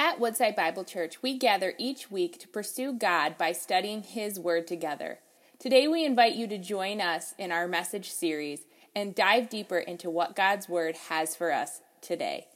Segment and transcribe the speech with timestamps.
[0.00, 4.68] At Woodside Bible Church, we gather each week to pursue God by studying His Word
[4.68, 5.18] together.
[5.58, 8.60] Today, we invite you to join us in our message series
[8.94, 12.46] and dive deeper into what God's Word has for us today.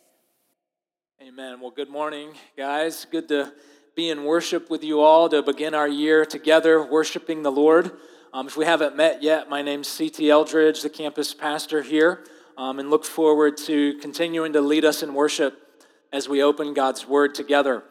[1.21, 1.61] Amen.
[1.61, 3.09] Well, good morning, guys.
[3.11, 3.53] Good to
[3.97, 7.91] be in worship with you all to begin our year together, worshiping the Lord.
[8.33, 10.31] Um, if we haven't met yet, my name's C.T.
[10.31, 12.23] Eldridge, the campus pastor here,
[12.57, 15.62] um, and look forward to continuing to lead us in worship
[16.13, 17.83] as we open God's Word together.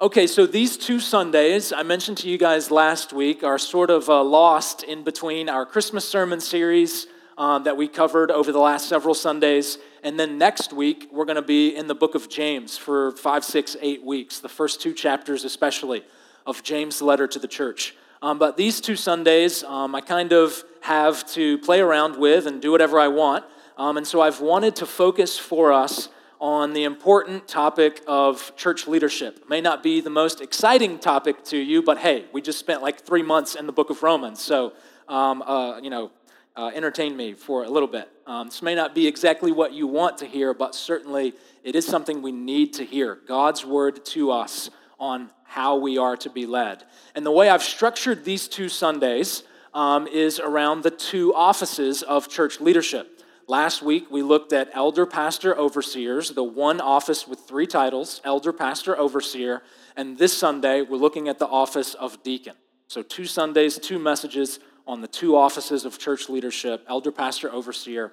[0.00, 4.08] Okay, so these two Sundays, I mentioned to you guys last week, are sort of
[4.08, 7.06] uh, lost in between our Christmas sermon series
[7.38, 9.78] um, that we covered over the last several Sundays.
[10.04, 13.44] And then next week, we're going to be in the book of James for five,
[13.44, 16.04] six, eight weeks, the first two chapters, especially,
[16.46, 17.96] of James' letter to the church.
[18.20, 22.60] Um, but these two Sundays, um, I kind of have to play around with and
[22.60, 23.44] do whatever I want.
[23.76, 26.08] Um, and so I've wanted to focus for us
[26.40, 29.48] on the important topic of church leadership.
[29.48, 33.00] May not be the most exciting topic to you, but hey, we just spent like
[33.00, 34.72] three months in the book of Romans, so
[35.08, 36.10] um, uh, you know,
[36.56, 38.08] uh, entertain me for a little bit.
[38.26, 41.86] Um, this may not be exactly what you want to hear, but certainly it is
[41.86, 43.18] something we need to hear.
[43.26, 46.84] God's word to us on how we are to be led.
[47.14, 52.28] And the way I've structured these two Sundays um, is around the two offices of
[52.28, 53.17] church leadership.
[53.50, 58.52] Last week, we looked at elder, pastor, overseers, the one office with three titles elder,
[58.52, 59.62] pastor, overseer.
[59.96, 62.56] And this Sunday, we're looking at the office of deacon.
[62.88, 68.12] So, two Sundays, two messages on the two offices of church leadership elder, pastor, overseer,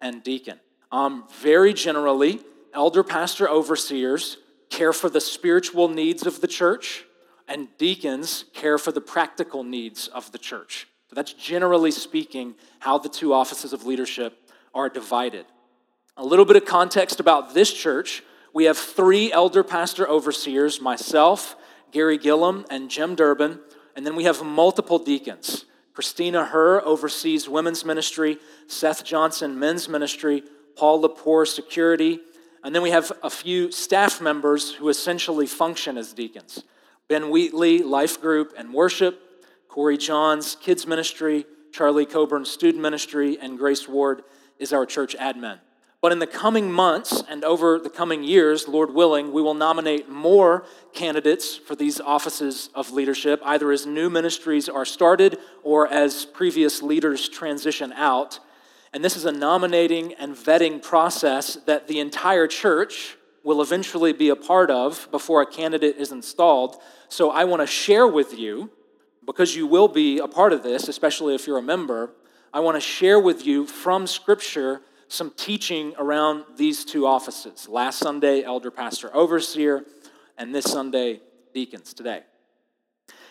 [0.00, 0.60] and deacon.
[0.92, 2.38] Um, very generally,
[2.72, 4.36] elder, pastor, overseers
[4.70, 7.06] care for the spiritual needs of the church,
[7.48, 10.86] and deacons care for the practical needs of the church.
[11.10, 14.45] So, that's generally speaking how the two offices of leadership
[14.76, 15.46] are divided.
[16.16, 18.22] A little bit of context about this church
[18.56, 21.56] we have three elder pastor overseers myself,
[21.92, 23.60] Gary Gillum, and Jim Durbin,
[23.94, 25.66] and then we have multiple deacons.
[25.92, 30.42] Christina Herr oversees women's ministry, Seth Johnson, men's ministry,
[30.74, 32.20] Paul Lepore, security,
[32.64, 36.64] and then we have a few staff members who essentially function as deacons.
[37.08, 39.20] Ben Wheatley, life group and worship,
[39.68, 44.22] Corey Johns, kids ministry, Charlie Coburn, student ministry, and Grace Ward,
[44.58, 45.58] is our church admin.
[46.02, 50.08] But in the coming months and over the coming years, Lord willing, we will nominate
[50.08, 56.24] more candidates for these offices of leadership, either as new ministries are started or as
[56.24, 58.38] previous leaders transition out.
[58.92, 64.28] And this is a nominating and vetting process that the entire church will eventually be
[64.28, 66.76] a part of before a candidate is installed.
[67.08, 68.70] So I want to share with you,
[69.24, 72.10] because you will be a part of this, especially if you're a member,
[72.52, 77.68] I want to share with you from Scripture some teaching around these two offices.
[77.68, 79.84] Last Sunday, elder, pastor, overseer,
[80.38, 81.20] and this Sunday,
[81.54, 82.22] deacons today.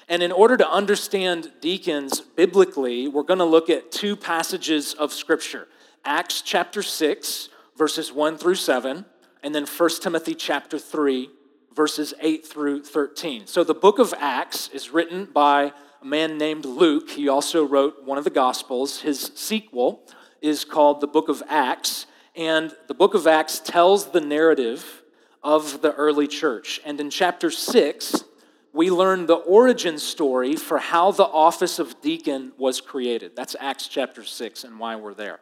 [0.08, 5.14] And in order to understand deacons biblically, we're going to look at two passages of
[5.14, 5.68] Scripture
[6.04, 9.06] Acts chapter 6, verses 1 through 7,
[9.42, 11.30] and then 1 Timothy chapter 3,
[11.74, 13.48] verses 8 through 13.
[13.48, 15.74] So the book of Acts is written by
[16.06, 17.10] a man named Luke.
[17.10, 19.02] He also wrote one of the Gospels.
[19.02, 20.04] His sequel
[20.40, 22.06] is called the Book of Acts,
[22.36, 25.02] and the Book of Acts tells the narrative
[25.44, 26.80] of the early church.
[26.86, 28.24] And in chapter 6,
[28.72, 33.36] we learn the origin story for how the office of deacon was created.
[33.36, 35.40] That's Acts chapter 6 and why we're there.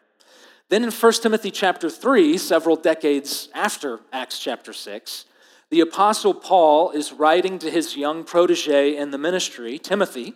[0.69, 5.25] Then in 1 Timothy chapter 3, several decades after Acts chapter 6,
[5.69, 10.35] the apostle Paul is writing to his young protege in the ministry, Timothy,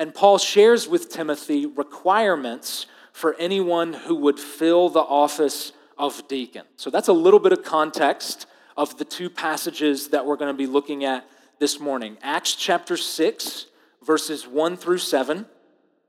[0.00, 6.64] and Paul shares with Timothy requirements for anyone who would fill the office of deacon.
[6.76, 8.46] So that's a little bit of context
[8.78, 11.28] of the two passages that we're going to be looking at
[11.58, 13.66] this morning Acts chapter 6,
[14.02, 15.44] verses 1 through 7,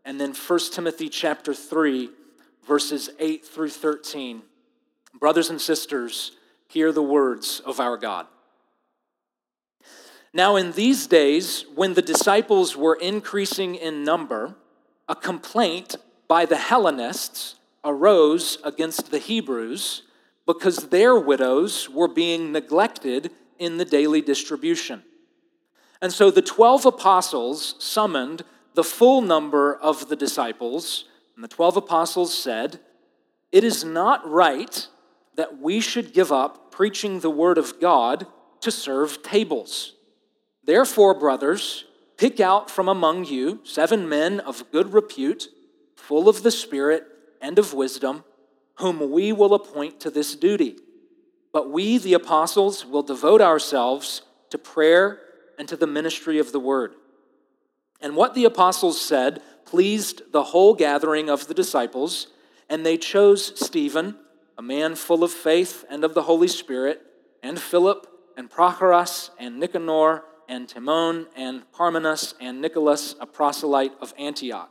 [0.06, 2.10] and then 1 Timothy chapter 3,
[2.66, 4.42] verses 8 through 13.
[5.20, 6.32] Brothers and sisters,
[6.70, 8.28] hear the words of our God.
[10.34, 14.56] Now, in these days, when the disciples were increasing in number,
[15.10, 15.98] a complaint
[16.30, 20.04] by the Hellenists arose against the Hebrews
[20.46, 25.04] because their widows were being neglected in the daily distribution.
[26.02, 28.44] And so the 12 apostles summoned
[28.74, 31.06] the full number of the disciples,
[31.36, 32.80] and the 12 apostles said,
[33.52, 34.88] It is not right
[35.36, 38.28] that we should give up preaching the word of God
[38.62, 39.96] to serve tables.
[40.64, 41.86] Therefore, brothers,
[42.18, 45.50] pick out from among you seven men of good repute,
[45.96, 47.06] full of the Spirit
[47.42, 48.24] and of wisdom,
[48.76, 50.78] whom we will appoint to this duty.
[51.52, 54.22] But we, the apostles, will devote ourselves
[54.52, 55.20] to prayer
[55.58, 56.94] and to the ministry of the word.
[58.00, 62.28] And what the apostles said pleased the whole gathering of the disciples,
[62.70, 64.18] and they chose Stephen,
[64.58, 67.02] a man full of faith and of the Holy Spirit,
[67.44, 74.14] and Philip, and Prochorus, and Nicanor, and Timon, and Parmenas, and Nicholas, a proselyte of
[74.20, 74.70] Antioch.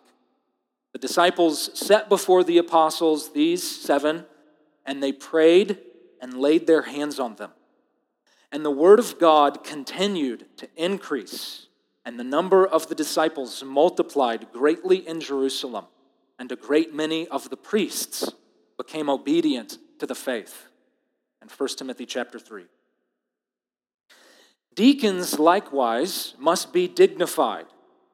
[0.92, 4.26] The disciples set before the apostles these seven,
[4.84, 5.78] and they prayed
[6.20, 7.52] and laid their hands on them.
[8.52, 11.68] And the word of God continued to increase,
[12.04, 15.86] and the number of the disciples multiplied greatly in Jerusalem,
[16.38, 18.30] and a great many of the priests
[18.76, 20.66] became obedient to the faith.
[21.40, 22.66] And 1 Timothy chapter 3.
[24.74, 27.66] Deacons likewise must be dignified,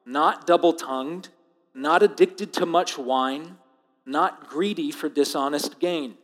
[0.05, 1.29] not double tongued,
[1.73, 3.57] not addicted to much wine,
[4.05, 6.15] not greedy for dishonest gain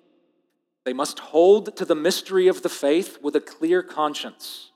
[0.85, 4.71] they must hold to the mystery of the faith with a clear conscience.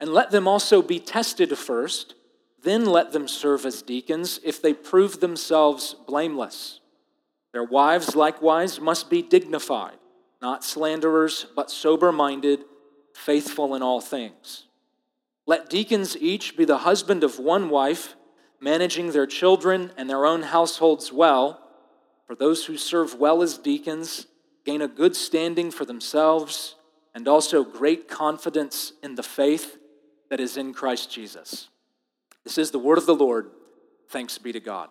[0.00, 2.14] And let them also be tested first,
[2.62, 6.80] then let them serve as deacons if they prove themselves blameless.
[7.52, 9.96] Their wives likewise must be dignified,
[10.42, 12.64] not slanderers, but sober minded,
[13.14, 14.64] faithful in all things.
[15.48, 18.16] Let deacons each be the husband of one wife,
[18.60, 21.66] managing their children and their own households well.
[22.26, 24.26] For those who serve well as deacons,
[24.66, 26.74] gain a good standing for themselves,
[27.14, 29.78] and also great confidence in the faith
[30.28, 31.70] that is in Christ Jesus.
[32.44, 33.50] This is the word of the Lord.
[34.10, 34.90] Thanks be to God.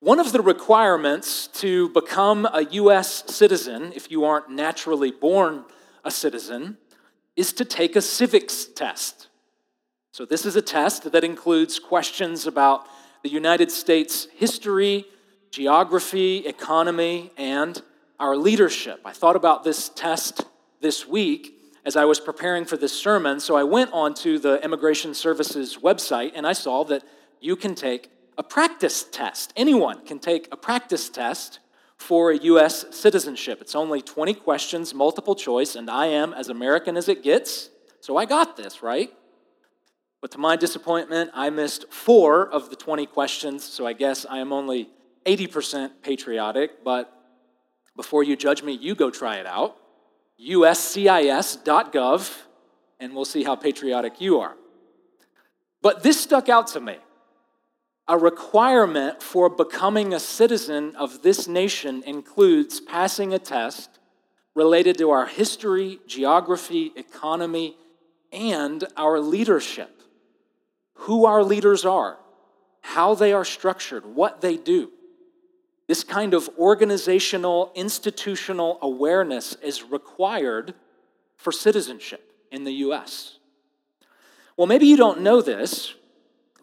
[0.00, 3.24] One of the requirements to become a U.S.
[3.26, 5.66] citizen, if you aren't naturally born
[6.02, 6.78] a citizen,
[7.36, 9.28] is to take a civics test.
[10.12, 12.86] So, this is a test that includes questions about
[13.22, 15.06] the United States history,
[15.50, 17.82] geography, economy, and
[18.20, 19.00] our leadership.
[19.04, 20.46] I thought about this test
[20.80, 21.54] this week
[21.84, 26.32] as I was preparing for this sermon, so I went onto the Immigration Services website
[26.34, 27.02] and I saw that
[27.40, 29.52] you can take a practice test.
[29.56, 31.58] Anyone can take a practice test
[31.96, 32.86] for a U.S.
[32.90, 33.60] citizenship.
[33.60, 37.70] It's only 20 questions, multiple choice, and I am as American as it gets,
[38.00, 39.12] so I got this, right?
[40.20, 44.38] But to my disappointment, I missed four of the 20 questions, so I guess I
[44.38, 44.88] am only
[45.26, 47.10] 80% patriotic, but
[47.96, 49.76] before you judge me, you go try it out.
[50.40, 52.42] uscis.gov,
[53.00, 54.54] and we'll see how patriotic you are.
[55.80, 56.96] But this stuck out to me.
[58.06, 63.98] A requirement for becoming a citizen of this nation includes passing a test
[64.54, 67.76] related to our history, geography, economy,
[68.30, 70.02] and our leadership.
[70.94, 72.18] Who our leaders are,
[72.82, 74.90] how they are structured, what they do.
[75.86, 80.74] This kind of organizational, institutional awareness is required
[81.36, 83.38] for citizenship in the US.
[84.56, 85.94] Well, maybe you don't know this,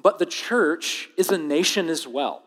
[0.02, 2.44] but the church is a nation as well.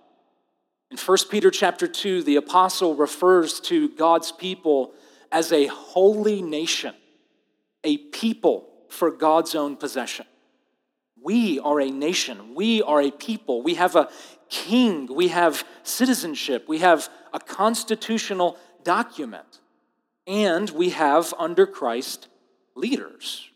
[0.90, 4.92] In 1 Peter chapter 2, the apostle refers to God's people
[5.32, 6.94] as a holy nation,
[7.82, 10.26] a people for God's own possession.
[11.20, 12.54] We are a nation.
[12.54, 13.62] We are a people.
[13.62, 14.08] We have a
[14.54, 19.60] king, we have citizenship, we have a constitutional document,
[20.26, 22.28] and we have under Christ
[22.76, 23.50] leaders.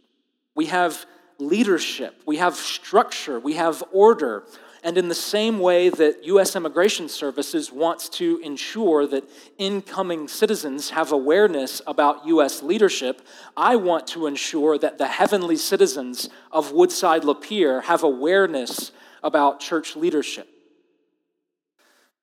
[0.55, 1.07] We have
[1.39, 4.45] leadership, we have structure, we have order.
[4.83, 6.55] And in the same way that U.S.
[6.55, 9.29] Immigration Services wants to ensure that
[9.59, 12.63] incoming citizens have awareness about U.S.
[12.63, 13.21] leadership,
[13.57, 18.93] I want to ensure that the heavenly citizens of Woodside Lapeer have awareness
[19.23, 20.49] about church leadership.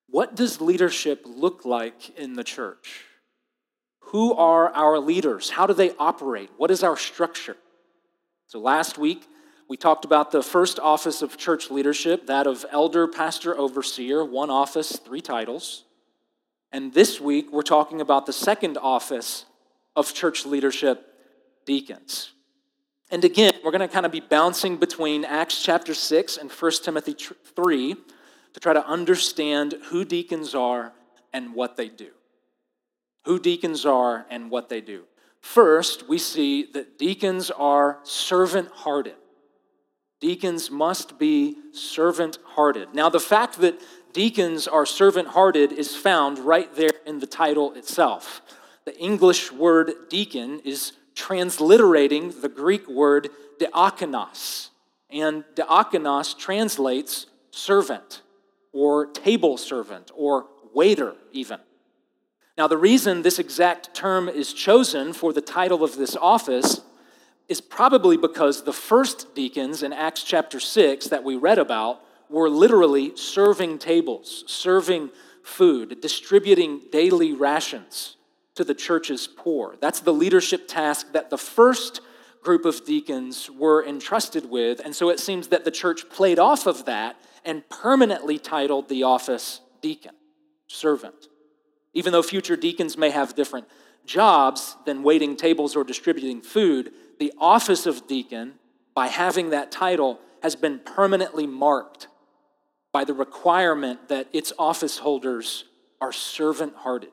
[0.08, 3.04] What does leadership look like in the church?
[4.12, 5.50] Who are our leaders?
[5.50, 6.50] How do they operate?
[6.56, 7.58] What is our structure?
[8.48, 9.28] So last week,
[9.68, 14.52] we talked about the first office of church leadership, that of elder, pastor, overseer, one
[14.52, 15.86] office, three titles.
[16.72, 19.46] And this week, we're talking about the second office
[19.96, 21.08] of church leadership,
[21.66, 22.34] deacons.
[23.10, 26.72] And again, we're going to kind of be bouncing between Acts chapter 6 and 1
[26.84, 27.16] Timothy
[27.56, 27.96] 3
[28.54, 30.94] to try to understand who deacons are
[31.34, 32.12] and what they do.
[33.26, 35.06] Who deacons are and what they do.
[35.46, 39.14] First, we see that deacons are servant hearted.
[40.20, 42.96] Deacons must be servant hearted.
[42.96, 43.80] Now, the fact that
[44.12, 48.42] deacons are servant hearted is found right there in the title itself.
[48.86, 54.72] The English word deacon is transliterating the Greek word diakonos,
[55.12, 58.24] and diakonos translates servant
[58.74, 61.60] or table servant or waiter, even.
[62.58, 66.82] Now, the reason this exact term is chosen for the title of this office
[67.50, 72.50] is probably because the first deacons in Acts chapter 6 that we read about were
[72.50, 75.10] literally serving tables, serving
[75.44, 78.16] food, distributing daily rations
[78.56, 79.76] to the church's poor.
[79.82, 82.00] That's the leadership task that the first
[82.42, 84.80] group of deacons were entrusted with.
[84.80, 89.04] And so it seems that the church played off of that and permanently titled the
[89.04, 90.16] office deacon,
[90.68, 91.28] servant.
[91.96, 93.68] Even though future deacons may have different
[94.06, 98.54] jobs than waiting tables or distributing food, the office of deacon,
[98.94, 102.08] by having that title, has been permanently marked
[102.94, 105.66] by the requirement that its office holders
[106.00, 107.10] are servant hearted.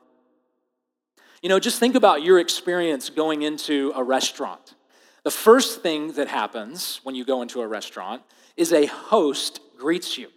[1.41, 4.75] You know, just think about your experience going into a restaurant.
[5.23, 8.21] The first thing that happens when you go into a restaurant
[8.55, 10.27] is a host greets you.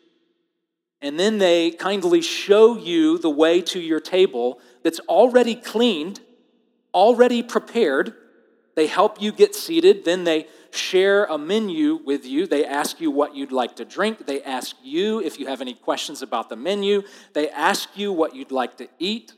[1.07, 6.19] And then they kindly show you the way to your table that's already cleaned,
[6.93, 8.13] already prepared.
[8.75, 10.05] They help you get seated.
[10.05, 12.49] Then they share a menu with you.
[12.49, 14.27] They ask you what you'd like to drink.
[14.27, 17.03] They ask you if you have any questions about the menu.
[17.35, 19.33] They ask you what you'd like to eat.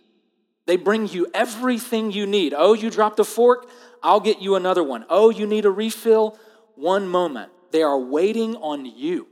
[0.67, 2.55] They bring you everything you need.
[2.57, 3.69] Oh, you dropped a fork?
[4.03, 5.05] I'll get you another one.
[5.11, 6.39] Oh, you need a refill?
[6.77, 7.53] One moment.
[7.73, 9.29] They are waiting on you.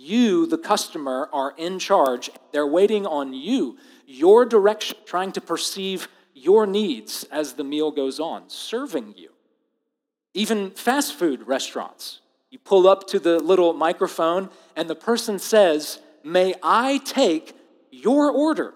[0.00, 2.30] You, the customer, are in charge.
[2.52, 8.20] They're waiting on you, your direction, trying to perceive your needs as the meal goes
[8.20, 9.30] on, serving you.
[10.34, 12.20] Even fast food restaurants.
[12.48, 17.56] You pull up to the little microphone, and the person says, May I take
[17.90, 18.74] your order?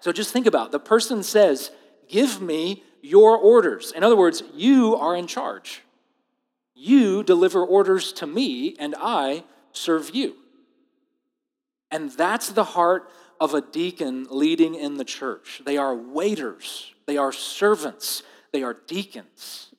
[0.00, 0.72] So just think about it.
[0.72, 1.72] the person says,
[2.08, 3.92] Give me your orders.
[3.92, 5.82] In other words, you are in charge.
[6.74, 10.36] You deliver orders to me, and I serve you.
[11.90, 13.10] And that's the heart
[13.40, 15.62] of a deacon leading in the church.
[15.64, 18.22] They are waiters, they are servants,
[18.52, 19.74] they are deacons.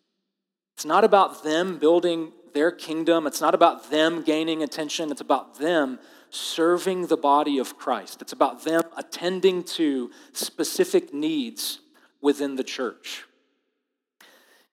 [0.75, 5.60] It's not about them building their kingdom, it's not about them gaining attention, it's about
[5.60, 6.00] them
[6.31, 8.21] serving the body of Christ.
[8.21, 11.79] It's about them attending to specific needs
[12.21, 13.25] within the church.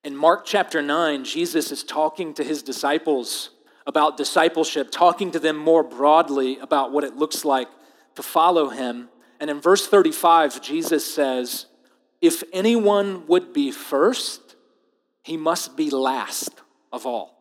[0.04, 3.50] In Mark chapter 9, Jesus is talking to his disciples
[3.88, 7.68] about discipleship, talking to them more broadly about what it looks like
[8.14, 9.08] to follow him.
[9.40, 11.66] And in verse 35, Jesus says,
[12.20, 14.56] If anyone would be first,
[15.24, 16.50] he must be last
[16.92, 17.34] of all.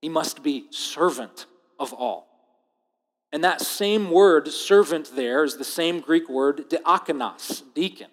[0.00, 1.44] He must be servant
[1.78, 2.26] of all.
[3.30, 8.08] And that same word, servant, there is the same Greek word, diakonos, deacon.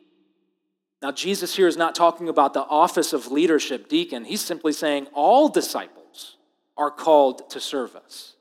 [1.01, 4.25] Now, Jesus here is not talking about the office of leadership, deacon.
[4.25, 6.00] He's simply saying all disciples
[6.81, 8.33] are called to serve us,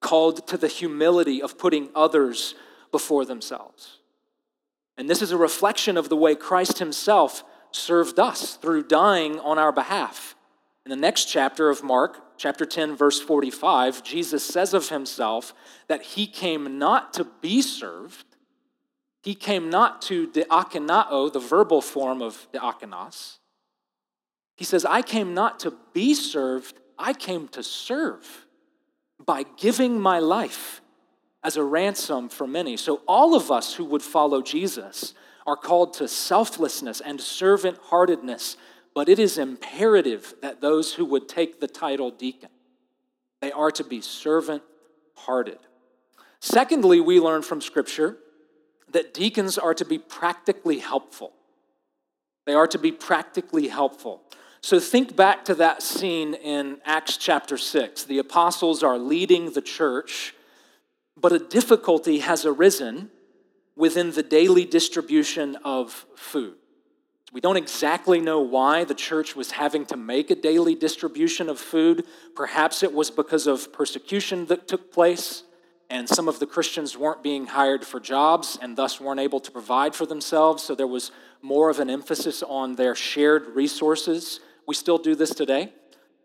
[0.00, 2.54] called to the humility of putting others
[2.90, 3.98] before themselves.
[4.96, 9.58] And this is a reflection of the way Christ himself served us through dying on
[9.58, 10.34] our behalf.
[10.86, 15.52] In the next chapter of Mark, chapter 10, verse 45, Jesus says of himself
[15.88, 18.24] that he came not to be served,
[19.22, 23.40] he came not to diakonao, the verbal form of diakonos.
[24.56, 28.46] He says, I came not to be served, I came to serve
[29.24, 30.80] by giving my life
[31.44, 32.76] as a ransom for many.
[32.76, 35.14] So, all of us who would follow Jesus
[35.46, 38.56] are called to selflessness and servant heartedness
[38.98, 42.48] but it is imperative that those who would take the title deacon,
[43.40, 44.64] they are to be servant
[45.14, 45.58] hearted.
[46.40, 48.16] Secondly, we learn from Scripture
[48.90, 51.32] that deacons are to be practically helpful.
[52.44, 54.22] They are to be practically helpful.
[54.60, 58.04] So think back to that scene in Acts chapter 6.
[58.04, 60.34] The apostles are leading the church,
[61.16, 63.10] but a difficulty has arisen
[63.76, 66.56] within the daily distribution of food.
[67.32, 71.60] We don't exactly know why the church was having to make a daily distribution of
[71.60, 72.04] food.
[72.34, 75.44] Perhaps it was because of persecution that took place,
[75.90, 79.50] and some of the Christians weren't being hired for jobs and thus weren't able to
[79.50, 80.62] provide for themselves.
[80.62, 84.40] So there was more of an emphasis on their shared resources.
[84.68, 85.72] We still do this today.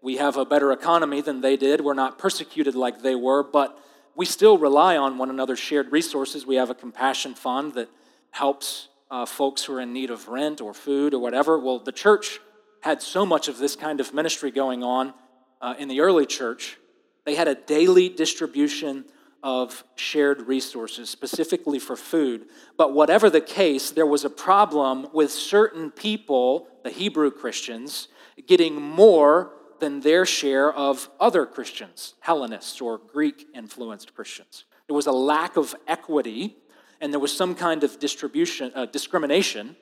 [0.02, 1.80] We have a better economy than they did.
[1.80, 3.80] We're not persecuted like they were, but
[4.18, 6.46] we still rely on one another's shared resources.
[6.46, 7.90] We have a compassion fund that
[8.32, 11.58] helps uh, folks who are in need of rent or food or whatever.
[11.58, 12.42] Well, the church
[12.82, 15.14] had so much of this kind of ministry going on
[15.62, 16.78] uh, in the early church.
[17.24, 19.06] They had a daily distribution
[19.42, 22.48] of shared resources, specifically for food.
[22.78, 28.10] But whatever the case, there was a problem with certain people, the Hebrew Christians,
[28.48, 34.66] getting more than their share of other Christians, Hellenists or Greek influenced Christians.
[34.88, 36.58] There was a lack of equity
[37.02, 39.76] and there was some kind of distribution, uh, discrimination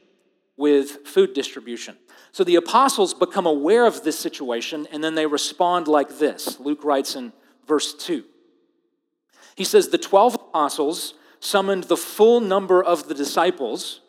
[0.58, 1.98] with food distribution.
[2.32, 6.60] So the apostles become aware of this situation and then they respond like this.
[6.60, 7.34] Luke writes in
[7.68, 8.24] verse 2.
[9.56, 14.02] He says, The 12 apostles summoned the full number of the disciples,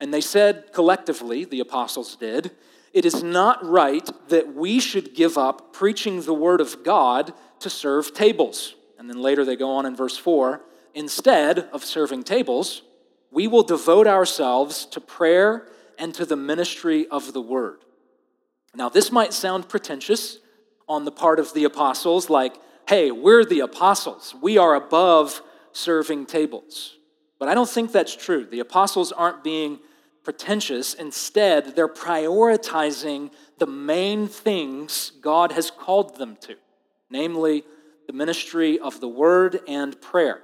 [0.00, 2.52] and they said collectively, the apostles did,
[2.92, 7.70] It is not right that we should give up preaching the word of God to
[7.70, 8.74] serve tables.
[8.98, 10.62] And then later they go on in verse 4
[10.94, 12.82] Instead of serving tables,
[13.30, 15.68] we will devote ourselves to prayer
[15.98, 17.84] and to the ministry of the word.
[18.74, 20.38] Now, this might sound pretentious
[20.88, 22.56] on the part of the apostles, like,
[22.88, 24.34] hey, we're the apostles.
[24.40, 25.42] We are above
[25.72, 26.96] serving tables.
[27.38, 28.46] But I don't think that's true.
[28.46, 29.78] The apostles aren't being
[30.28, 30.92] pretentious.
[30.92, 36.56] Instead, they're prioritizing the main things God has called them to,
[37.08, 37.64] namely
[38.06, 40.42] the ministry of the word and prayer.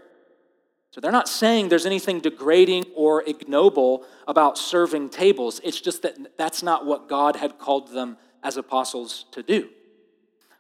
[0.90, 5.60] So they're not saying there's anything degrading or ignoble about serving tables.
[5.62, 9.68] It's just that that's not what God had called them as apostles to do.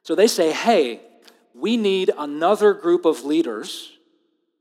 [0.02, 1.00] So they say, hey,
[1.54, 3.96] we need another group of leaders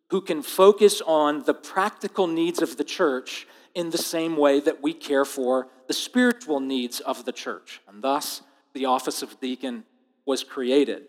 [0.09, 4.81] who can focus on the practical needs of the church in the same way that
[4.81, 7.81] we care for the spiritual needs of the church.
[7.87, 8.41] And thus,
[8.73, 9.83] the office of deacon
[10.25, 11.03] was created.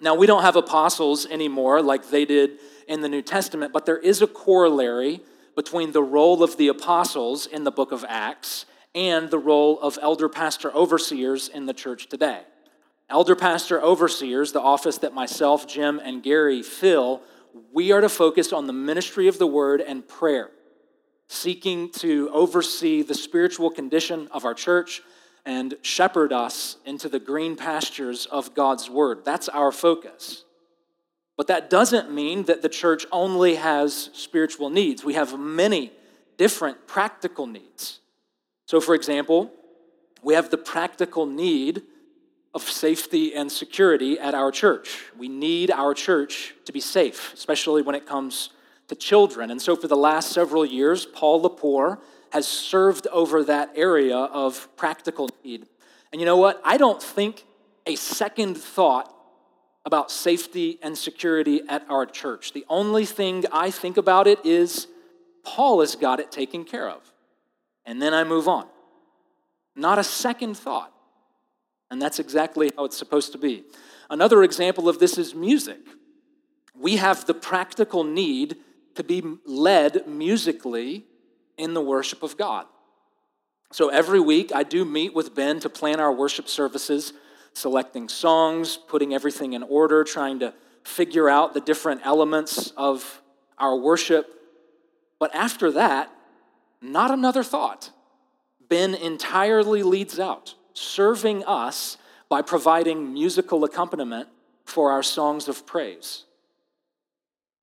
[0.00, 3.98] Now, we don't have apostles anymore like they did in the New Testament, but there
[3.98, 5.20] is a corollary
[5.54, 9.98] between the role of the apostles in the book of Acts and the role of
[10.02, 12.42] elder pastor overseers in the church today.
[13.08, 17.22] Elder pastor overseers, the office that myself, Jim, and Gary fill,
[17.72, 20.50] we are to focus on the ministry of the word and prayer,
[21.28, 25.02] seeking to oversee the spiritual condition of our church
[25.44, 29.24] and shepherd us into the green pastures of God's word.
[29.24, 30.44] That's our focus.
[31.36, 35.04] But that doesn't mean that the church only has spiritual needs.
[35.04, 35.92] We have many
[36.36, 38.00] different practical needs.
[38.66, 39.52] So, for example,
[40.22, 41.82] we have the practical need
[42.54, 45.04] of safety and security at our church.
[45.16, 48.50] We need our church to be safe, especially when it comes
[48.88, 49.50] to children.
[49.50, 51.98] And so, for the last several years, Paul Lepore
[52.30, 55.66] has served over that area of practical need.
[56.12, 56.60] And you know what?
[56.64, 57.44] I don't think
[57.86, 59.12] a second thought
[59.84, 62.52] about safety and security at our church.
[62.52, 64.88] The only thing I think about it is
[65.44, 67.12] Paul has got it taken care of.
[67.84, 68.66] And then I move on.
[69.76, 70.92] Not a second thought.
[71.90, 73.62] And that's exactly how it's supposed to be.
[74.10, 75.78] Another example of this is music.
[76.74, 78.56] We have the practical need
[78.96, 81.04] to be led musically
[81.56, 82.66] in the worship of God.
[83.72, 87.12] So every week I do meet with Ben to plan our worship services,
[87.52, 90.54] selecting songs, putting everything in order, trying to
[90.84, 93.22] figure out the different elements of
[93.58, 94.28] our worship.
[95.18, 96.12] But after that,
[96.80, 97.90] not another thought.
[98.68, 101.96] Ben entirely leads out, serving us
[102.28, 104.28] by providing musical accompaniment
[104.64, 106.25] for our songs of praise.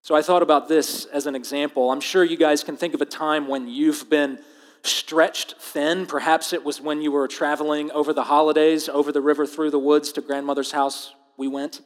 [0.03, 1.89] So I thought about this as an example.
[1.89, 4.37] I'm sure you guys can think of a time when you've been
[4.83, 6.05] stretched thin.
[6.07, 9.79] Perhaps it was when you were traveling over the holidays, over the river through the
[9.79, 11.13] woods to grandmother's house.
[11.37, 11.79] We went.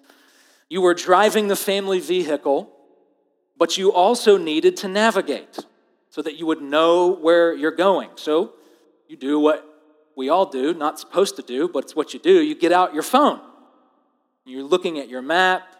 [0.67, 2.73] You were driving the family vehicle,
[3.55, 5.59] but you also needed to navigate
[6.09, 8.09] so that you would know where you're going.
[8.15, 8.53] So
[9.07, 9.63] you do what
[10.15, 12.41] we all do, not supposed to do, but it's what you do.
[12.41, 13.39] You get out your phone.
[14.43, 15.76] You're looking at your map,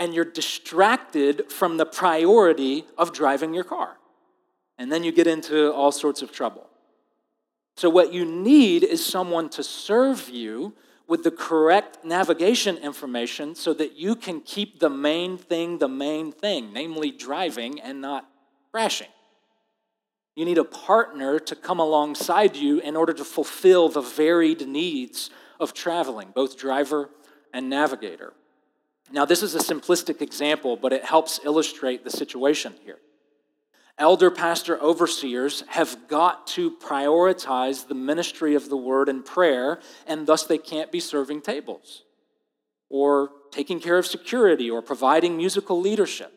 [0.00, 3.98] and you're distracted from the priority of driving your car.
[4.78, 6.66] And then you get into all sorts of trouble.
[7.76, 10.74] So, what you need is someone to serve you
[11.06, 16.32] with the correct navigation information so that you can keep the main thing the main
[16.32, 18.26] thing, namely driving and not
[18.72, 19.08] crashing.
[20.34, 25.28] You need a partner to come alongside you in order to fulfill the varied needs
[25.58, 27.10] of traveling, both driver
[27.52, 28.32] and navigator.
[29.12, 32.98] Now, this is a simplistic example, but it helps illustrate the situation here.
[33.98, 40.26] Elder, pastor, overseers have got to prioritize the ministry of the word and prayer, and
[40.26, 42.04] thus they can't be serving tables
[42.88, 46.32] or taking care of security or providing musical leadership.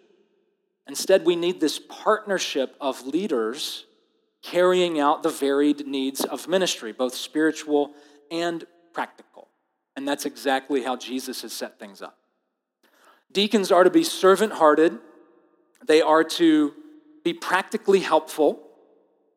[0.88, 3.86] Instead, we need this partnership of leaders
[4.42, 7.94] carrying out the varied needs of ministry, both spiritual
[8.30, 9.48] and practical.
[9.96, 12.18] And that's exactly how Jesus has set things up.
[13.34, 15.00] Deacons are to be servant hearted,
[15.86, 16.74] they are to
[17.24, 18.60] be practically helpful,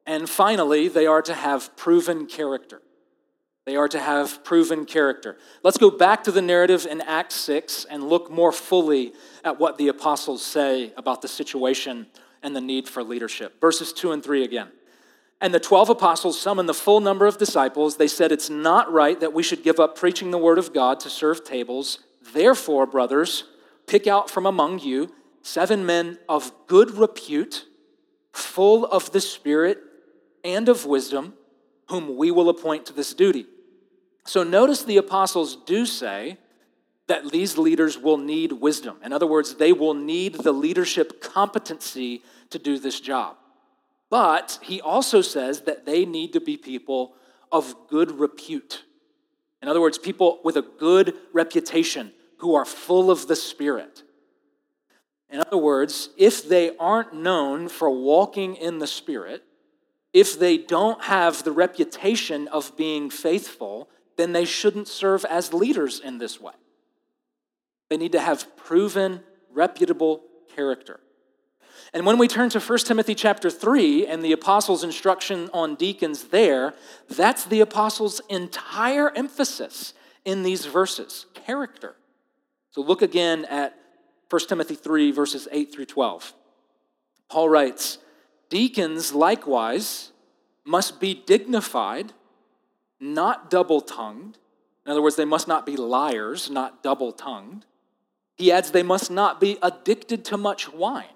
[0.07, 2.81] and finally, they are to have proven character.
[3.65, 5.37] They are to have proven character.
[5.65, 9.13] Let's go back to the narrative in Acts 6 and look more fully
[9.45, 12.07] at what the apostles say about the situation
[12.45, 13.61] and the need for leadership.
[13.61, 14.69] Verses 2 and 3 again.
[15.41, 17.97] And the 12 apostles summoned the full number of disciples.
[17.97, 21.01] They said, It's not right that we should give up preaching the word of God
[21.01, 21.99] to serve tables.
[22.33, 23.45] Therefore, brothers,
[23.87, 27.67] pick out from among you seven men of good repute,
[28.33, 29.79] full of the Spirit
[30.45, 31.35] and of wisdom,
[31.89, 33.47] whom we will appoint to this duty.
[34.25, 36.39] So notice the apostles do say
[37.07, 38.97] that these leaders will need wisdom.
[39.05, 43.37] In other words, they will need the leadership competency to do this job.
[44.11, 47.15] But he also says that they need to be people
[47.53, 48.85] of good repute.
[49.63, 54.03] In other words, people with a good reputation who are full of the Spirit.
[55.31, 59.43] In other words, if they aren't known for walking in the Spirit,
[60.13, 66.01] if they don't have the reputation of being faithful, then they shouldn't serve as leaders
[66.01, 66.55] in this way.
[67.91, 69.21] They need to have proven,
[69.53, 70.23] reputable
[70.55, 71.01] character.
[71.93, 76.25] And when we turn to 1 Timothy chapter 3 and the apostles' instruction on deacons
[76.25, 76.75] there,
[77.09, 79.95] that's the apostles' entire emphasis
[80.25, 81.97] in these verses character.
[82.77, 83.75] So look again at
[84.29, 86.35] 1 Timothy 3, verses 8 through 12.
[87.31, 87.97] Paul writes,
[88.51, 90.13] Deacons likewise
[90.63, 92.13] must be dignified,
[93.01, 94.37] not double tongued.
[94.85, 97.65] In other words, they must not be liars, not double tongued.
[98.37, 101.07] He adds, they must not be addicted to much wine.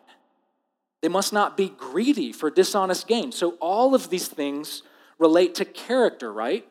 [1.02, 3.32] They must not be greedy for dishonest gain.
[3.32, 4.82] So, all of these things
[5.18, 6.66] relate to character, right?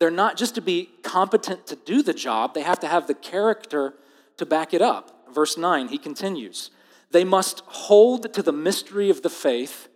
[0.00, 3.14] They're not just to be competent to do the job, they have to have the
[3.14, 3.94] character
[4.38, 5.26] to back it up.
[5.32, 6.70] Verse 9, he continues
[7.10, 9.88] They must hold to the mystery of the faith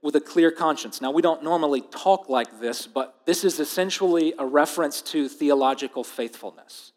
[0.00, 1.00] with a clear conscience.
[1.00, 6.04] Now, we don't normally talk like this, but this is essentially a reference to theological
[6.04, 6.92] faithfulness.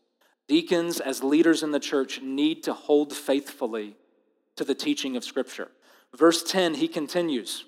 [0.47, 3.95] Deacons, as leaders in the church, need to hold faithfully
[4.55, 5.69] to the teaching of Scripture.
[6.15, 7.65] Verse 10, he continues,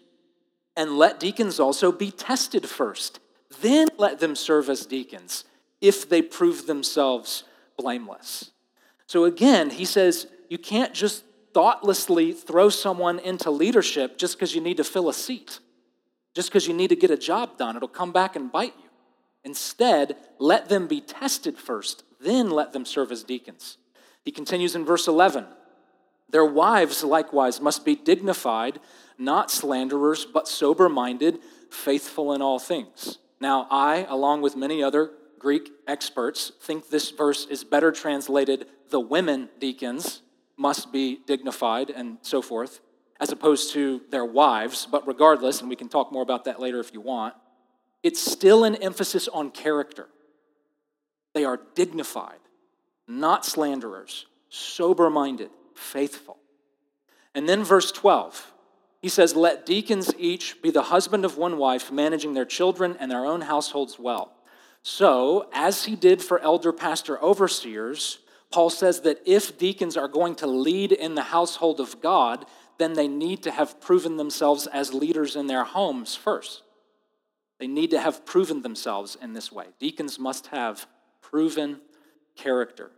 [0.76, 3.20] and let deacons also be tested first.
[3.62, 5.46] Then let them serve as deacons
[5.80, 7.44] if they prove themselves
[7.78, 8.52] blameless.
[9.14, 11.24] So again, he says you can't just
[11.54, 15.60] thoughtlessly throw someone into leadership just because you need to fill a seat,
[16.34, 17.76] just because you need to get a job done.
[17.76, 18.90] It'll come back and bite you.
[19.44, 23.78] Instead, let them be tested first, then let them serve as deacons.
[24.26, 25.46] He continues in verse 11
[26.32, 28.80] Their wives likewise must be dignified,
[29.20, 31.38] not slanderers, but sober minded,
[31.70, 33.20] faithful in all things.
[33.40, 35.12] Now, I, along with many other
[35.44, 40.22] Greek experts, think this verse is better translated the women deacons
[40.56, 42.80] must be dignified and so forth,
[43.20, 44.88] as opposed to their wives.
[44.90, 47.34] But regardless, and we can talk more about that later if you want,
[48.04, 50.08] it's still an emphasis on character.
[51.34, 52.40] They are dignified,
[53.06, 56.38] not slanderers, sober minded, faithful.
[57.36, 58.54] And then verse 12,
[59.02, 63.12] he says, Let deacons each be the husband of one wife, managing their children and
[63.12, 64.32] their own households well.
[64.84, 68.20] So, as he did for elder pastor overseers,
[68.52, 72.46] Paul says that if deacons are going to lead in the household of God,
[72.78, 76.64] then they need to have proven themselves as leaders in their homes first.
[77.60, 79.68] They need to have proven themselves in this way.
[79.80, 80.86] Deacons must have
[81.22, 81.80] proven
[82.36, 82.92] character.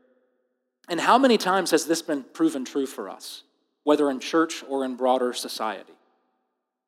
[0.89, 3.43] And how many times has this been proven true for us,
[3.84, 5.93] whether in church or in broader society?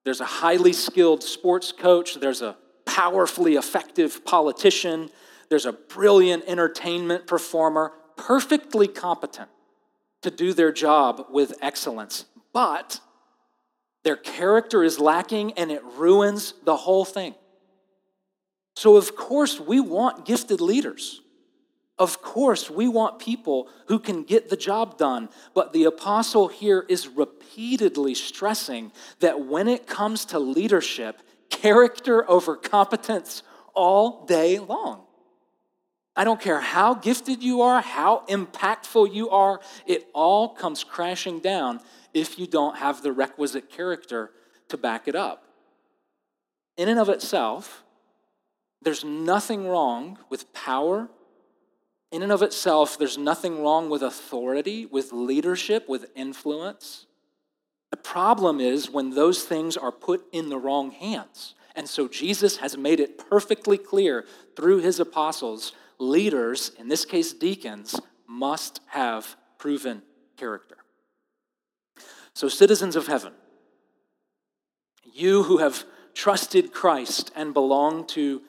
[0.03, 2.57] There's a highly skilled sports coach, there's a
[2.97, 5.11] powerfully effective politician,
[5.49, 9.49] there's a brilliant entertainment performer, perfectly competent
[10.23, 12.99] to do their job with excellence, but
[14.03, 17.35] their character is lacking and it ruins the whole thing.
[18.75, 21.21] So, of course, we want gifted leaders.
[21.99, 25.29] Of course, we want people who can get the job done.
[25.53, 31.21] But the apostle here is repeatedly stressing that when it comes to leadership,
[31.61, 33.43] character over competence
[33.73, 35.03] all day long.
[36.15, 41.39] I don't care how gifted you are, how impactful you are, it all comes crashing
[41.39, 41.79] down
[42.13, 44.31] if you don't have the requisite character
[44.69, 45.43] to back it up.
[46.75, 47.83] In and of itself,
[48.81, 51.09] there's nothing wrong with power.
[52.11, 57.06] In and of itself, there's nothing wrong with authority, with leadership, with influence.
[57.91, 61.55] The problem is when those things are put in the wrong hands.
[61.75, 67.33] And so Jesus has made it perfectly clear through his apostles leaders, in this case
[67.33, 70.01] deacons, must have proven
[70.35, 70.77] character.
[72.33, 73.33] So, citizens of heaven,
[75.03, 78.41] you who have trusted Christ and belong to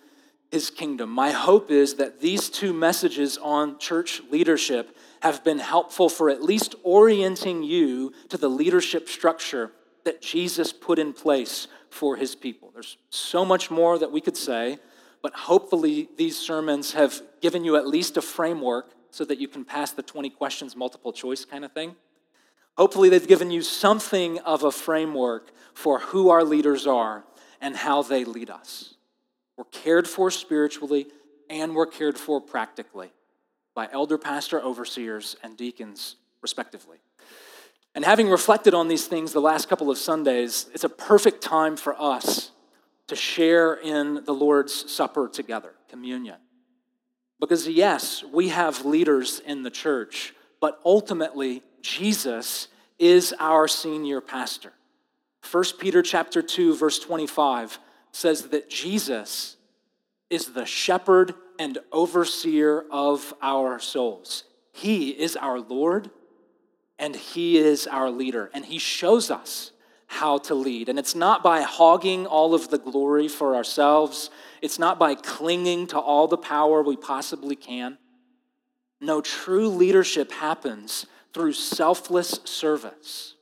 [0.50, 6.08] his kingdom, my hope is that these two messages on church leadership have been helpful
[6.08, 9.72] for at least orienting you to the leadership structure
[10.04, 12.70] that Jesus put in place for his people.
[12.72, 14.78] There's so much more that we could say,
[15.22, 19.64] but hopefully these sermons have given you at least a framework so that you can
[19.64, 21.96] pass the 20 questions multiple choice kind of thing.
[22.76, 27.24] Hopefully, they've given you something of a framework for who our leaders are
[27.60, 28.94] and how they lead us.
[29.58, 31.08] We're cared for spiritually
[31.50, 33.10] and we're cared for practically
[33.74, 36.98] by elder, pastor, overseers, and deacons, respectively.
[37.94, 41.76] And having reflected on these things the last couple of Sundays, it's a perfect time
[41.76, 42.52] for us
[43.08, 46.36] to share in the Lord's Supper together, communion.
[47.40, 52.68] Because, yes, we have leaders in the church, but ultimately, Jesus
[52.98, 54.72] is our senior pastor.
[55.50, 57.78] 1 Peter chapter 2 verse 25
[58.12, 59.56] says that Jesus
[60.30, 64.44] is the shepherd and overseer of our souls.
[64.72, 66.10] He is our Lord
[66.98, 69.72] and he is our leader and he shows us
[70.06, 70.88] how to lead.
[70.88, 74.30] And it's not by hogging all of the glory for ourselves.
[74.62, 77.98] It's not by clinging to all the power we possibly can.
[79.00, 83.34] No, true leadership happens through selfless service,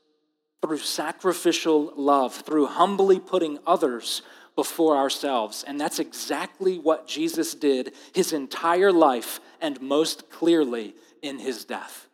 [0.61, 4.23] through sacrificial love, through humbly putting others
[4.57, 5.63] before ourselves.
[5.65, 12.09] And that's exactly what Jesus did his entire life and most clearly in his death.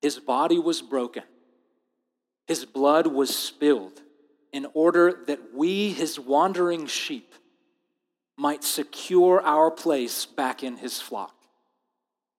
[0.00, 1.22] His body was broken,
[2.48, 4.00] his blood was spilled
[4.52, 7.34] in order that we, his wandering sheep,
[8.36, 11.34] might secure our place back in his flock.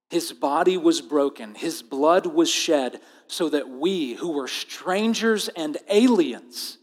[0.10, 5.78] His body was broken, his blood was shed, so that we, who were strangers and
[5.90, 6.78] aliens,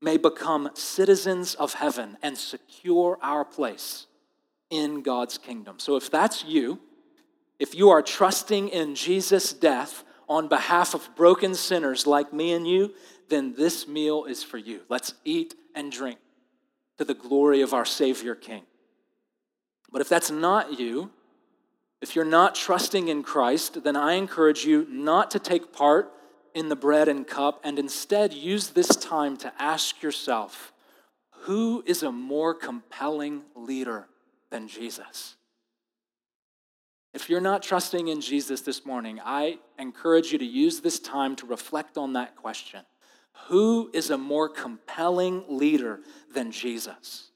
[0.00, 4.06] may become citizens of heaven and secure our place
[4.70, 5.78] in God's kingdom.
[5.78, 6.80] So, if that's you,
[7.58, 12.66] if you are trusting in Jesus' death on behalf of broken sinners like me and
[12.66, 12.94] you,
[13.28, 14.80] then this meal is for you.
[14.88, 16.18] Let's eat and drink
[16.98, 18.62] to the glory of our Savior King.
[19.90, 21.10] But if that's not you,
[22.00, 26.12] if you're not trusting in Christ, then I encourage you not to take part
[26.54, 30.72] in the bread and cup and instead use this time to ask yourself
[31.44, 34.06] who is a more compelling leader
[34.50, 35.36] than Jesus?
[37.12, 41.34] If you're not trusting in Jesus this morning, I encourage you to use this time
[41.36, 42.80] to reflect on that question.
[43.48, 46.00] Who is a more compelling leader
[46.32, 47.30] than Jesus?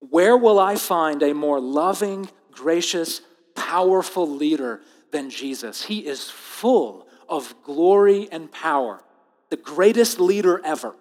[0.00, 3.20] Where will I find a more loving, gracious,
[3.56, 4.80] powerful leader
[5.10, 5.84] than Jesus.
[5.84, 9.02] He is full of glory and power,
[9.50, 10.94] the greatest leader ever.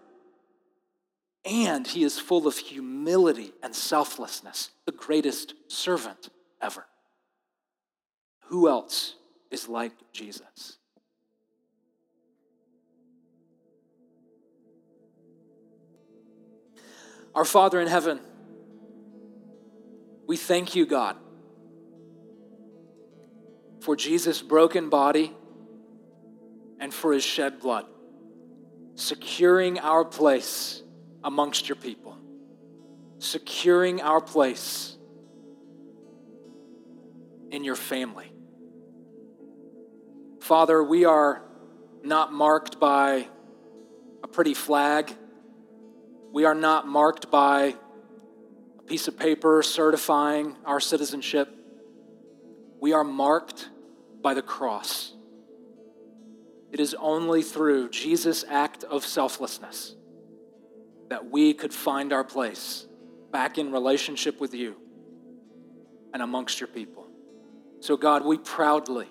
[1.43, 6.29] And he is full of humility and selflessness, the greatest servant
[6.61, 6.85] ever.
[8.45, 9.15] Who else
[9.51, 10.77] is like Jesus?
[17.35, 18.21] Our Father in heaven,
[20.25, 21.17] we thank you, God
[23.85, 25.31] for Jesus' broken body
[26.85, 27.87] and for his shed blood,
[28.93, 30.83] securing our place
[31.23, 32.15] amongst your people,
[33.17, 34.95] securing our place
[37.49, 38.31] in your family.
[40.41, 41.41] Father, we are
[42.03, 43.27] not marked by
[44.23, 45.11] a pretty flag.
[46.31, 47.73] We are not marked by
[48.77, 51.49] a piece of paper certifying our citizenship.
[52.79, 53.69] We are marked
[54.21, 55.14] by the cross.
[56.75, 59.95] It is only through Jesus' act of selflessness
[61.07, 62.85] that we could find our place
[63.31, 64.75] back in relationship with you
[66.13, 67.07] and amongst your people.
[67.79, 69.07] So, God, we proudly,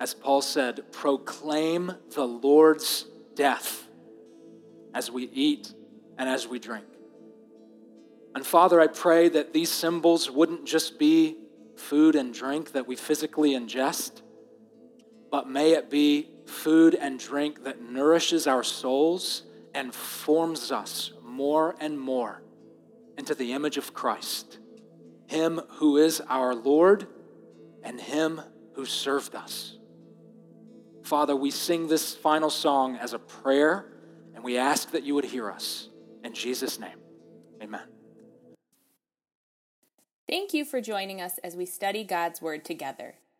[0.00, 3.04] as Paul said, proclaim the Lord's
[3.34, 3.86] death
[4.94, 5.74] as we eat
[6.16, 6.86] and as we drink.
[8.34, 11.36] And Father, I pray that these symbols wouldn't just be
[11.76, 14.22] food and drink that we physically ingest,
[15.30, 19.42] but may it be food and drink that nourishes our souls
[19.74, 22.42] and forms us more and more
[23.18, 24.58] into the image of Christ,
[25.26, 27.06] Him who is our Lord
[27.82, 28.40] and Him
[28.74, 29.78] who served us.
[31.02, 33.86] Father, we sing this final song as a prayer,
[34.34, 35.88] and we ask that you would hear us.
[36.24, 36.98] In Jesus' name,
[37.62, 37.82] amen.
[40.28, 43.14] Thank you for joining us as we study God's Word together.